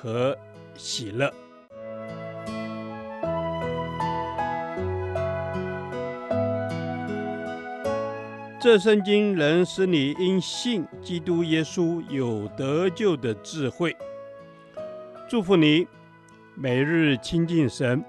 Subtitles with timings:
[0.00, 0.36] 和
[0.74, 1.30] 喜乐。
[8.62, 13.96] 这圣经能使你因信基督耶稣有得救的智慧。
[15.28, 15.86] 祝福你，
[16.54, 18.04] 每日亲近神，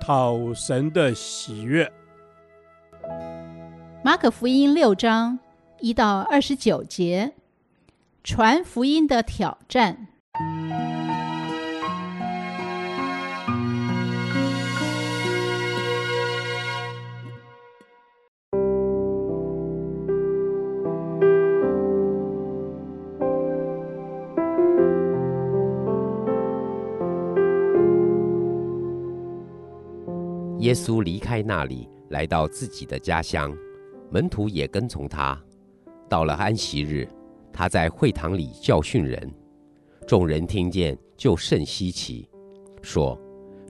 [0.00, 1.90] 讨神的喜悦。
[4.02, 5.38] 马可福音六章
[5.78, 7.32] 一到二十九节，
[8.24, 10.08] 传福音的挑战。
[30.64, 33.54] 耶稣离开那里，来到自己的家乡，
[34.10, 35.38] 门徒也跟从他。
[36.08, 37.06] 到了安息日，
[37.52, 39.30] 他在会堂里教训人，
[40.06, 42.26] 众人听见就甚稀奇，
[42.80, 43.20] 说：“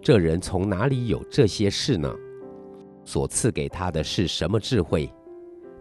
[0.00, 2.14] 这人从哪里有这些事呢？
[3.04, 5.12] 所赐给他的是什么智慧？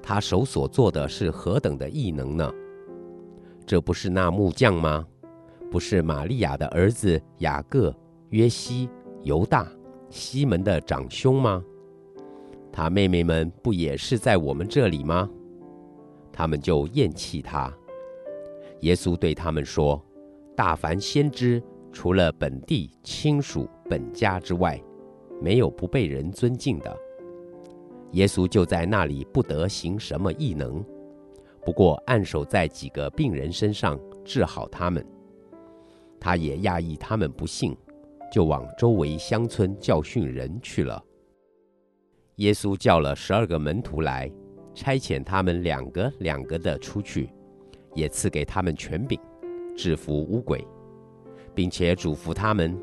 [0.01, 2.51] 他手所做的是何等的异能呢？
[3.67, 5.05] 这不是那木匠吗？
[5.69, 7.95] 不是玛利亚的儿子雅各、
[8.31, 8.89] 约西、
[9.21, 9.71] 犹大。”
[10.13, 11.65] 西门的长兄吗？
[12.71, 15.27] 他妹妹们不也是在我们这里吗？
[16.31, 17.73] 他们就厌弃他。
[18.81, 19.99] 耶稣对他们说
[20.55, 21.59] ：“大凡先知，
[21.91, 24.79] 除了本地亲属本家之外，
[25.41, 26.95] 没有不被人尊敬的。”
[28.13, 30.85] 耶稣就在那里不得行什么异能，
[31.65, 35.03] 不过按手在几个病人身上治好他们。
[36.19, 37.75] 他也讶异他们不信。
[38.33, 40.99] 就往周围乡村教训人去了。
[42.37, 44.27] 耶稣叫了十二个门徒来，
[44.73, 47.29] 差遣他们两个两个的出去，
[47.93, 49.19] 也赐给他们权柄，
[49.77, 50.67] 制服污鬼，
[51.53, 52.75] 并且嘱咐他们，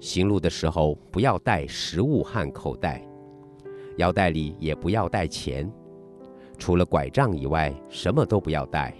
[0.00, 3.00] 行路的时候不要带食物和口袋，
[3.98, 5.72] 腰带里也不要带钱，
[6.58, 8.92] 除了拐杖以外，什么都不要带，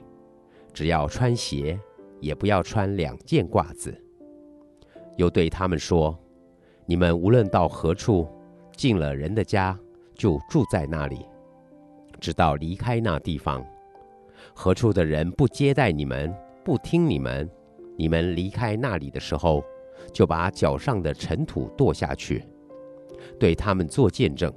[0.73, 1.77] 只要穿鞋，
[2.21, 3.93] 也不要穿两件褂子。
[5.19, 6.17] 又对他们说
[6.87, 8.29] ：“你们无论到何处，
[8.77, 9.77] 进了人的家，
[10.15, 11.27] 就住在那里，
[12.21, 13.65] 直到离开那地方。
[14.55, 16.33] 何处的人不接待你们，
[16.65, 17.51] 不听你们，
[17.97, 19.65] 你们离开那里的时候，
[20.13, 22.45] 就把脚上的尘土跺下去，
[23.41, 24.53] 对他们做见证。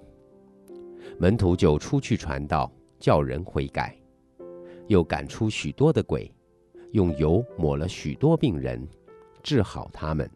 [1.17, 3.97] 门徒就出去传道，叫人悔改，
[4.85, 6.31] 又赶出许多的鬼，
[6.91, 8.87] 用油抹了许多病人，
[9.41, 10.29] 治好他们。”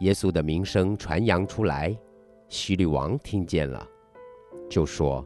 [0.00, 1.96] 耶稣的名声传扬出来，
[2.48, 3.86] 希律王听见了，
[4.68, 5.24] 就说：“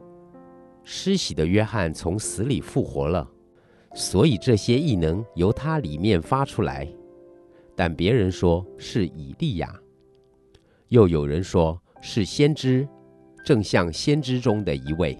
[0.84, 3.28] 施洗的约翰从死里复活了，
[3.94, 6.88] 所以这些异能由他里面发出来。
[7.74, 9.74] 但别人说是以利亚，
[10.88, 12.86] 又有人说是先知，
[13.44, 15.18] 正像先知中的一位。”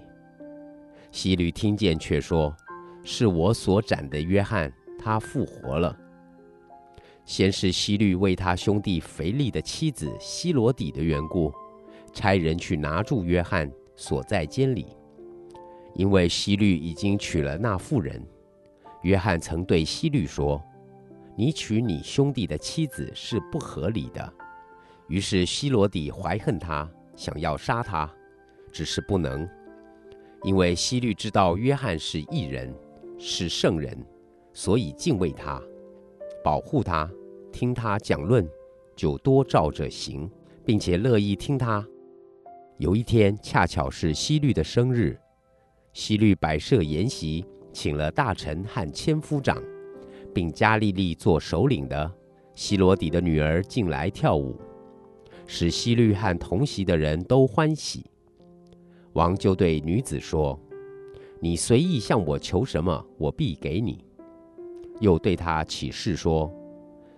[1.11, 2.55] 希律听见却说
[3.03, 5.97] ：“是我所斩的约翰，他复活了。”
[7.31, 11.49] 先是希律为他兄弟腓力的妻子希罗底的缘故，
[12.11, 14.87] 差人去拿住约翰，锁在监里，
[15.95, 18.21] 因为希律已经娶了那妇人。
[19.03, 20.61] 约翰曾对希律说
[21.37, 24.33] ：“你娶你兄弟的妻子是不合理的。”
[25.07, 28.13] 于是希罗底怀恨他，想要杀他，
[28.73, 29.47] 只是不能，
[30.43, 32.75] 因为希律知道约翰是异人，
[33.17, 33.97] 是圣人，
[34.51, 35.61] 所以敬畏他。
[36.43, 37.07] 保护他，
[37.51, 38.47] 听他讲论，
[38.95, 40.29] 就多照着行，
[40.65, 41.85] 并且乐意听他。
[42.77, 45.17] 有一天恰巧是希律的生日，
[45.93, 49.61] 希律摆设筵席，请了大臣和千夫长，
[50.33, 52.11] 并加利利做首领的
[52.55, 54.59] 西罗底的女儿进来跳舞，
[55.45, 58.05] 使希律和同席的人都欢喜。
[59.13, 60.57] 王就对女子说
[61.39, 64.03] ：“你随意向我求什么，我必给你。”
[65.01, 66.49] 又对他起誓说：“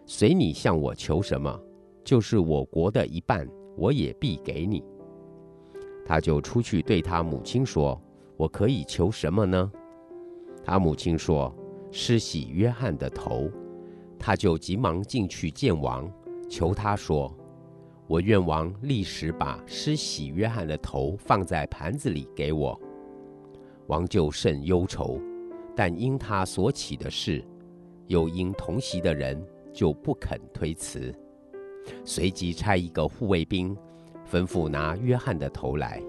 [0.06, 1.60] 随你向我求什么，
[2.04, 3.48] 就是我国的一半，
[3.78, 4.84] 我也必给你。”
[6.06, 8.00] 他就出去对他母亲说
[8.36, 9.72] ：“我可以求什么呢？”
[10.64, 11.54] 他母亲说
[11.92, 13.50] ：“施洗约翰的头。”
[14.20, 16.10] 他就急忙进去见王，
[16.50, 17.34] 求他说
[18.08, 22.80] ：“我愿王立时把施洗约翰的头放在盘子里给我。”
[23.88, 25.20] 王就甚忧愁，
[25.76, 27.46] 但因他所起的事，
[28.08, 31.14] 又因同席的人，就不肯推辞。
[32.06, 33.76] 随即差一个护卫兵，
[34.30, 36.02] 吩咐拿约翰的头来。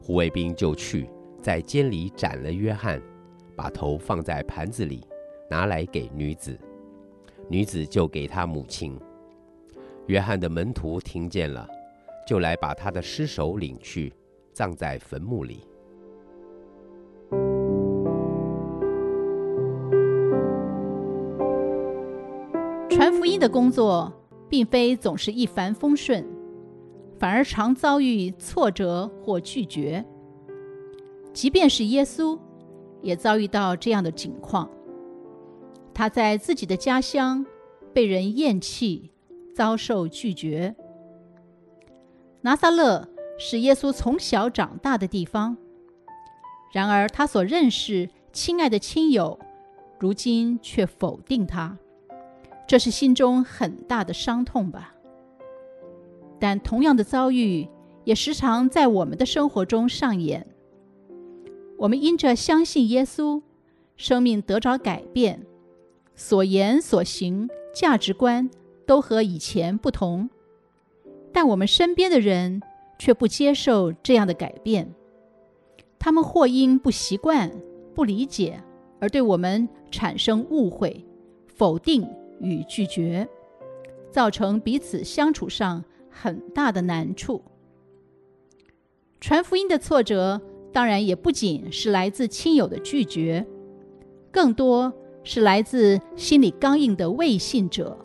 [0.00, 1.08] 护卫兵就去，
[1.40, 3.00] 在监里斩了约翰，
[3.54, 5.06] 把头放在盘子里，
[5.50, 6.58] 拿来给女子。
[7.48, 8.98] 女子就给他母亲。
[10.06, 11.68] 约翰的门徒听见了，
[12.26, 14.12] 就来把他的尸首领去，
[14.52, 15.66] 葬在坟墓里。
[23.46, 24.12] 的工作，
[24.48, 26.26] 并非总是一帆风顺，
[27.16, 30.04] 反而常遭遇挫折或拒绝。
[31.32, 32.36] 即便是耶稣，
[33.02, 34.68] 也遭遇到这样的境况。
[35.94, 37.46] 他在自己的家乡
[37.94, 39.12] 被人厌弃，
[39.54, 40.74] 遭受拒绝。
[42.40, 43.08] 拿撒勒
[43.38, 45.56] 是耶稣从小长大的地方，
[46.72, 49.38] 然而他所认识亲爱的亲友，
[50.00, 51.78] 如今却否定他。
[52.66, 54.94] 这是心中很大的伤痛吧？
[56.38, 57.68] 但同样的遭遇
[58.04, 60.46] 也时常在我们的生活中上演。
[61.78, 63.42] 我们因着相信耶稣，
[63.96, 65.46] 生命得着改变，
[66.14, 68.50] 所言所行、价值观
[68.86, 70.28] 都和以前不同。
[71.32, 72.62] 但我们身边的人
[72.98, 74.92] 却不接受这样的改变，
[75.98, 77.52] 他们或因不习惯、
[77.94, 78.62] 不理解
[79.00, 81.04] 而对我们产生误会、
[81.46, 82.08] 否定。
[82.40, 83.28] 与拒绝，
[84.10, 87.42] 造成彼此相处上很大的难处。
[89.20, 90.40] 传福音的挫折，
[90.72, 93.46] 当然也不仅是来自亲友的拒绝，
[94.30, 94.92] 更多
[95.24, 97.98] 是来自心里刚硬的未信者。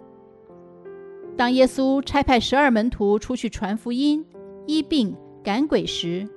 [1.37, 4.25] 当耶稣差派十二门徒出去传福音、
[4.67, 6.27] 医病、赶鬼时，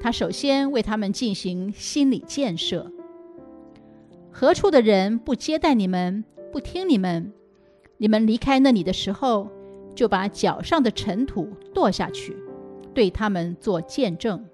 [0.00, 2.90] 他首先为他们进行心理建设：
[4.30, 6.24] 何处的人不接待你们？
[6.50, 7.32] 不听你们，
[7.98, 9.48] 你们离开那里的时候，
[9.94, 12.36] 就把脚上的尘土跺下去，
[12.94, 14.44] 对他们做见证。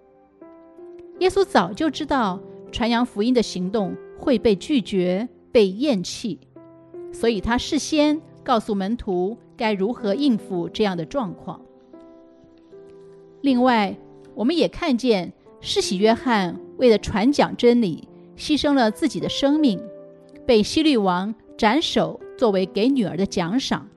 [1.20, 2.40] 耶稣早就知道
[2.72, 6.40] 传扬福音的行动会被拒绝、被厌弃，
[7.12, 11.60] 所以他事先告诉门徒该如何应付这样的状况。
[13.40, 13.96] 另外，
[14.34, 19.80] 我们也看见施洗约翰为了传讲真理，牺牲了自己的生命，
[20.44, 23.88] 被希律王斩首作为给女儿的奖赏。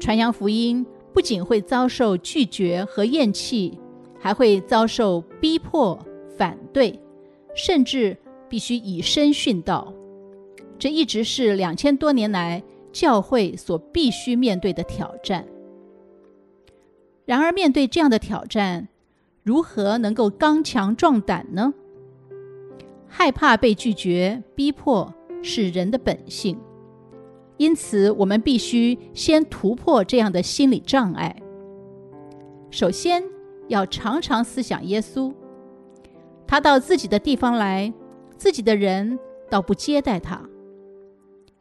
[0.00, 3.78] 传扬福音不仅会遭受拒绝和厌弃，
[4.18, 5.98] 还会遭受逼迫、
[6.36, 6.98] 反对，
[7.54, 8.16] 甚至
[8.48, 9.92] 必须以身殉道。
[10.78, 12.62] 这一直是两千多年来
[12.92, 15.44] 教会所必须面对的挑战。
[17.26, 18.88] 然而，面对这样的挑战，
[19.42, 21.74] 如何能够刚强壮胆呢？
[23.08, 25.12] 害怕被拒绝、逼迫。
[25.42, 26.58] 是人的本性，
[27.56, 31.34] 因此我们必须先突破这样的心理障碍。
[32.70, 33.22] 首先，
[33.68, 35.32] 要常常思想耶稣，
[36.46, 37.92] 他到自己的地方来，
[38.36, 39.18] 自己的人
[39.48, 40.40] 倒不接待他。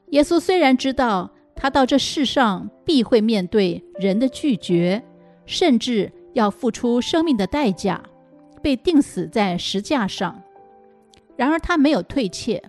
[0.09, 5.04] 耶稣虽然知道他到这世上必会面对人的拒绝，
[5.45, 8.02] 甚至要付出生命的代价，
[8.61, 10.42] 被钉死在石架上，
[11.35, 12.61] 然而他没有退怯。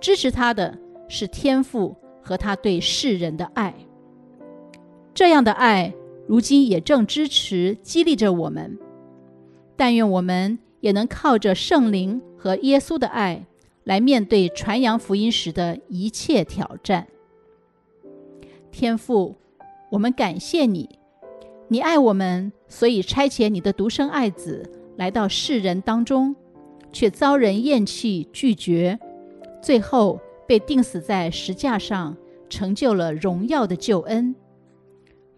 [0.00, 0.78] 支持他的
[1.08, 3.74] 是天父和他对世人的爱，
[5.14, 5.94] 这样的爱
[6.26, 8.78] 如今也正支持激励着我们。
[9.76, 13.46] 但愿我们也能靠着圣灵和耶稣的爱
[13.84, 17.06] 来面对传扬福音时的一切挑战。
[18.70, 19.36] 天父，
[19.90, 20.98] 我们感谢你，
[21.68, 26.36] 你爱我们，所以差遣你的独生爱子来到世人当中，
[26.92, 28.98] 却遭人厌弃拒绝。
[29.60, 32.16] 最后被钉死在石架上，
[32.48, 34.34] 成就了荣耀的救恩。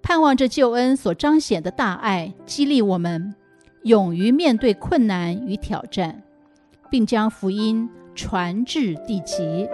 [0.02, 3.34] 盼望着救恩所彰显的大爱，激励我们
[3.84, 6.22] 勇于面对困难与挑战，
[6.90, 9.68] 并将福音传至地极。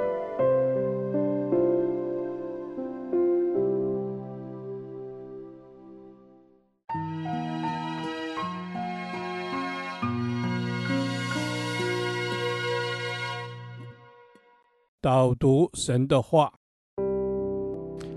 [15.06, 16.52] 导读神的话，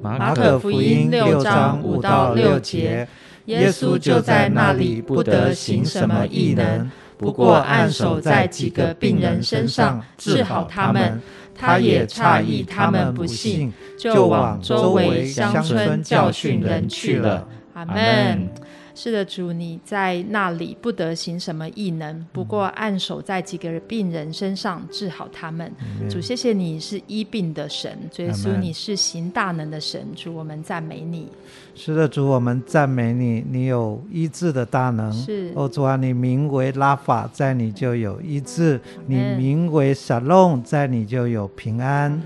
[0.02, 3.08] 马可福音六章五到六节，
[3.46, 11.22] 耶稣就在那里不得行什么异能，不过按手在几个病人身上治好他们。
[11.54, 17.48] 他也诧异他们不信，就往周围乡村教训人去了。
[17.76, 18.50] 阿门。
[19.02, 25.72] 是的，主，你在那里不得行什么异能，不过按手在几个病人身上治好他们。
[26.02, 30.06] 嗯、主，谢谢你是医病的神，主耶稣你是行大能的神。
[30.18, 31.30] 主，我们赞美你。
[31.76, 35.10] 是的，主，我们赞美你，你有医治的大能。
[35.14, 38.78] 是，哦，主啊，你名为拉法，在你就有医治；
[39.08, 42.22] 你名为沙龙，在你就有平安。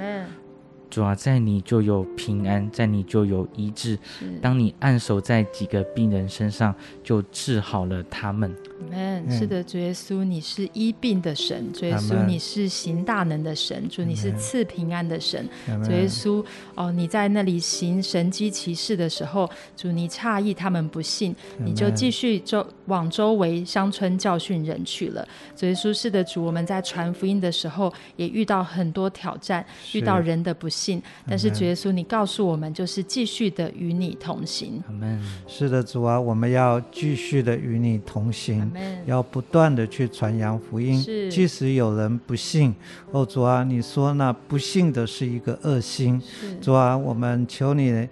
[0.93, 3.97] 主啊，在你就有平安，在你就有医治。
[4.39, 8.55] 当你按手在几个病人身上，就治好了他们。
[8.91, 15.47] Amen，是的，主耶稣，你是医病的神；主耶稣，你是行大能的神；主，你是赐平安的神。
[15.83, 16.43] 主耶稣，
[16.75, 25.27] 哦，你在那里行神机骑士的时候，主，你诧异他们不信，你就继续周往周围乡村教训人去了。
[25.55, 34.83] 主耶稣，是的，主，我们在传福音的时候也遇到很多挑战，遇到人的不信，但是主耶稣，你告诉我们，就是继续的与你同行。
[35.47, 38.71] 是的，主啊，我们要继续的与你同行。
[39.05, 42.73] 要不断的去传扬福音，即使有人不信，
[43.11, 46.21] 哦，主啊，你说那不信的是一个恶心，
[46.61, 48.07] 主啊，我们求你，啊、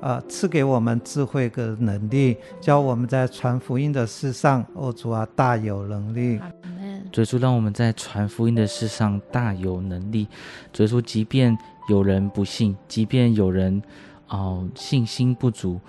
[0.00, 6.40] 呃，赐给我们智慧跟能力，教我们在传福音的事上，哦，主啊，大有能力。
[7.12, 10.26] 主耶稣，让我们在传福音的事上大有能力。
[10.72, 11.56] 主耶稣，即便
[11.88, 13.82] 有人不信，即便有人
[14.28, 15.80] 哦、呃、信心不足，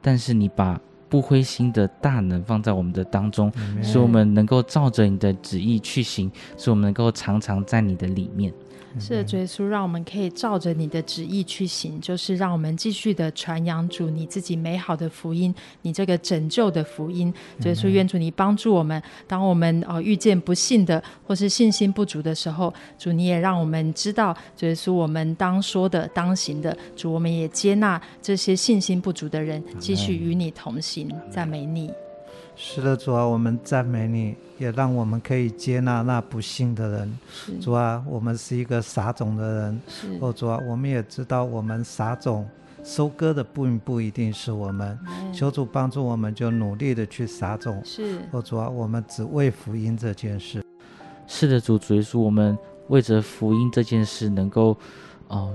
[0.00, 0.80] 但是你把。
[1.08, 8.52] 不灰心的大能放在我们的当中，使我们能够照着你的旨意去行，使我们能够常常在你的里面。
[8.98, 17.32] 是的，耶稣，让我们可以照着你的旨意去行，就是让我们继续的传扬主你自己美好的福音，你这个拯救的福音。
[17.64, 26.76] 耶稣，愿主你帮助我们，当我们哦遇见不信的或是信心不足的时候，主你也让我们知道，耶稣我们当说的、当行的。
[26.96, 31.90] 主，我们也接纳这些信心不足的人，继续与你同行，赞美你。
[32.58, 37.18] 是的，主啊，我们赞美你，也让我们可以接纳那不幸的人。
[37.60, 39.80] 主啊，我们是一个撒种的人。
[40.20, 42.48] 哦，主啊，我们也知道，我们撒种
[42.82, 44.98] 收割的并不一定是我们。
[45.34, 47.78] 求主帮助我们，就努力的去撒种。
[47.84, 48.20] 是。
[48.30, 50.64] 哦，主啊，我们只为福音这件事。
[51.26, 52.56] 是的，主，主耶稣，我们
[52.88, 54.74] 为着福音这件事，能够
[55.28, 55.52] 哦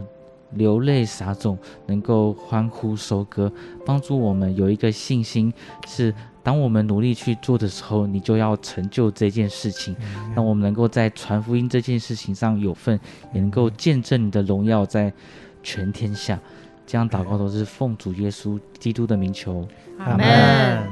[0.52, 3.52] 流泪撒种，能够欢呼收割，
[3.88, 5.52] 帮助我们有一个信心
[5.88, 6.14] 是。
[6.44, 9.96] 当我们努力去做的时候，你就要成就这件事情，
[10.36, 13.00] 让我们能够在传福音这件事情上有份，
[13.34, 15.14] 也能够见证你的荣耀在
[15.62, 16.40] 全天下。
[16.86, 19.68] 这样祷告都是奉主耶稣基督的名求，
[20.00, 20.84] 阿门。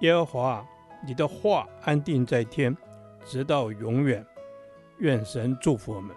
[0.00, 0.64] 耶和华，
[1.06, 2.76] 你的话安定在天，
[3.24, 4.24] 直到永远。
[4.98, 6.14] 愿神祝福我们。